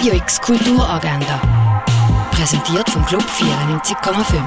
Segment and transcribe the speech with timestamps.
[0.00, 1.42] Radio X Kulturagenda.
[2.30, 4.42] Präsentiert vom Club 94,5.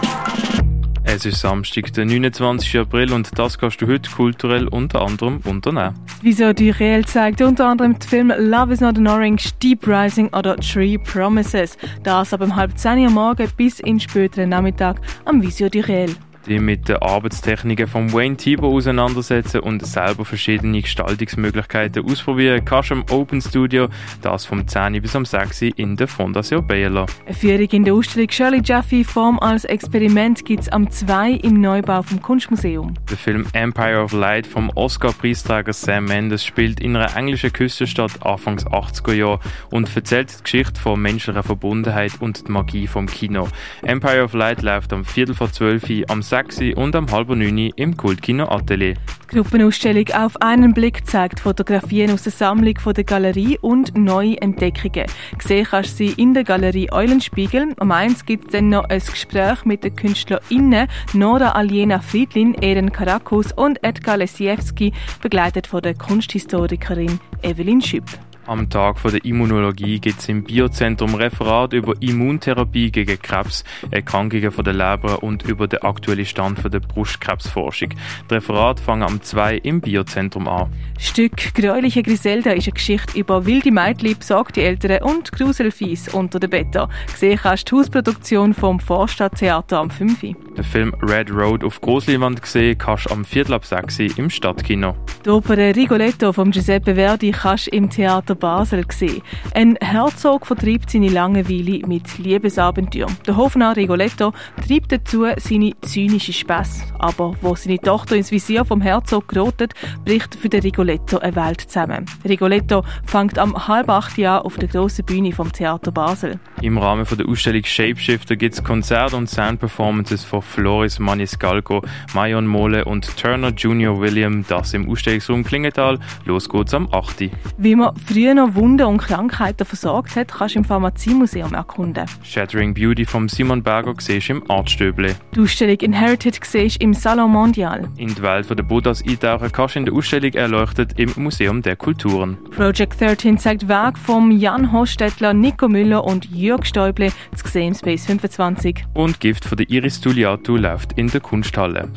[1.04, 2.80] Es ist Samstag, der 29.
[2.80, 5.94] April und das kannst du heute kulturell unter anderem unternehmen.
[6.24, 10.28] Wieso die Real zeigt unter anderem den Film Love is not an Orange, Deep Rising
[10.30, 11.78] oder Tree Promises.
[12.02, 16.10] Das ab um halb 10 Uhr morgen bis in späteren Nachmittag am Visio die Real
[16.46, 22.96] dich mit den Arbeitstechniken von Wayne Thibault auseinandersetzen und selber verschiedene Gestaltungsmöglichkeiten ausprobieren, kannst du
[22.96, 23.88] im Open Studio,
[24.22, 27.06] das vom 10 bis am 6 in der Fondation Baylor.
[27.26, 31.62] Eine Führung in der Ausstellung Shirley Jaffe Form als Experiment gibt es am 2 im
[31.62, 32.94] Neubau vom Kunstmuseum.
[33.10, 38.66] Der Film Empire of Light vom Oscar-Preisträger Sam Mendes spielt in einer englischen Küstenstadt Anfangs
[38.66, 43.48] 80er Jahre und erzählt die Geschichte von menschlicher Verbundenheit und der Magie vom Kino.
[43.84, 47.70] Empire of Light läuft am Viertel vor 12 Uhr am 6 und am halb 9
[47.76, 48.96] im Kultkino Atelier.
[49.32, 54.42] Die Gruppenausstellung «Auf einen Blick» zeigt Fotografien aus der Sammlung von der Galerie und neue
[54.42, 55.06] Entdeckungen.
[55.38, 57.76] Gesehen kannst du sie in der Galerie Eulenspiegel.
[57.78, 62.92] Am 1 gibt es dann noch ein Gespräch mit den KünstlerInnen Nora Aliena Friedlin, Eren
[62.92, 64.92] Karakus und Edgar Lesiewski,
[65.22, 68.10] begleitet von der Kunsthistorikerin Evelyn Schüpp.
[68.46, 74.66] Am Tag der Immunologie gibt es im Biozentrum Referat über Immuntherapie gegen Krebs, Erkrankungen von
[74.66, 77.90] der Leber und über den aktuellen Stand der Brustkrebsforschung.
[78.28, 80.70] Das Referat fängt am 2 im Biozentrum an.
[81.00, 86.50] Stück Gräuliche Griselda ist eine Geschichte über wilde Mädchen, besorgte Eltern und Gruselfies unter den
[86.50, 86.90] Betten.
[87.14, 90.20] Gesehen kannst du die Hausproduktion vom Vorstadttheater am 5.
[90.20, 94.96] Den Film Red Road auf Großleinwand gesehen kannst du am Viertel ab 6 im Stadtkino.
[95.26, 99.22] Die Oper Rigoletto von Giuseppe Verdi kannst du im Theater Theater Basel gesehen.
[99.54, 103.08] Ein Herzog vertreibt seine Langeweile mit Liebesabenteuer.
[103.26, 104.34] Der Hofnarr Rigoletto
[104.68, 106.84] treibt dazu seine zynische Spässe.
[107.00, 109.74] Aber wo seine Tochter ins Visier vom Herzog gerotet,
[110.06, 112.06] bricht für den Rigoletto eine Welt zusammen.
[112.28, 116.40] Rigoletto fängt am halb acht Jahr auf der grossen Bühne vom Theater Basel.
[116.62, 121.82] Im Rahmen der Ausstellung Shapeshifter gibt es Konzerte und Soundperformances von Floris Maniscalco,
[122.14, 126.00] Mayon Mole und Turner Junior William, das im Ausstellungsraum Klingenthal.
[126.26, 127.30] Los geht's am 8.
[127.58, 132.06] Wie man früher früher noch Wunden und Krankheiten versorgt hat, kannst du im Pharmaziemuseum erkunden.
[132.24, 135.16] Shattering Beauty vom Simon Berger siehst im Artstöble.
[135.36, 137.90] Die Ausstellung Inherited siehst im Salon Mondial.
[137.98, 141.76] In die Welt der Buddhas eintauchen kannst du in der Ausstellung erleuchtet im Museum der
[141.76, 142.38] Kulturen.
[142.52, 148.06] Project 13 zeigt Werk von Jan Hostetler, Nico Müller und Jörg Stäuble zu sehen Space
[148.06, 148.86] 25.
[148.94, 151.90] Und Gift von der Iris Tuliatu läuft in der Kunsthalle.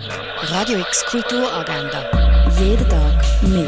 [0.42, 2.50] Radio X Kulturagenda.
[2.58, 3.66] Jeden Tag mehr.